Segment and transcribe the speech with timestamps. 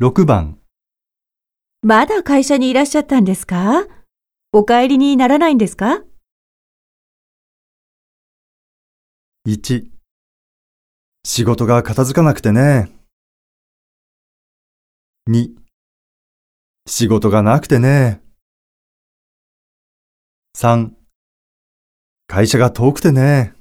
[0.00, 0.58] 6番、
[1.82, 3.86] まだ会社にいらっしゃったんですか？
[4.50, 6.02] お帰りにならないんですか
[9.46, 9.90] ？1
[11.22, 12.88] 仕事が片付かなくてね。
[15.28, 15.50] 2
[16.86, 18.22] 仕事がなくてね。
[20.56, 20.92] 3
[22.26, 23.52] 会社が遠くてね。